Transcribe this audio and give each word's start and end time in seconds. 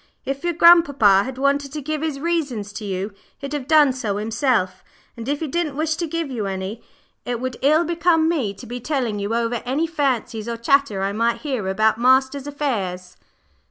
"If 0.25 0.43
your 0.43 0.53
grandpapa 0.53 1.25
had 1.25 1.37
wanted 1.37 1.71
to 1.73 1.79
give 1.83 2.01
his 2.01 2.19
reasons 2.19 2.73
to 2.73 2.85
you, 2.85 3.13
he'd 3.37 3.53
have 3.53 3.67
done 3.67 3.93
so 3.93 4.17
himself; 4.17 4.83
and 5.15 5.29
if 5.29 5.41
he 5.41 5.47
didn't 5.47 5.77
wish 5.77 5.95
to 5.97 6.07
give 6.07 6.31
you 6.31 6.47
any, 6.47 6.81
it 7.23 7.39
would 7.39 7.57
ill 7.61 7.83
become 7.83 8.27
me 8.27 8.55
to 8.55 8.65
be 8.65 8.79
telling 8.79 9.19
you 9.19 9.35
over 9.35 9.61
any 9.63 9.85
fancies 9.85 10.49
or 10.49 10.57
chatter 10.57 11.03
I 11.03 11.11
might 11.11 11.41
hear 11.41 11.67
about 11.67 11.99
master's 11.99 12.47
affairs." 12.47 13.15